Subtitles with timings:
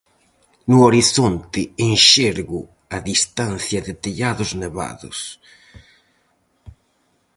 [0.71, 2.61] No horizonte enxergo
[2.95, 5.19] a distancia de tellados nevados.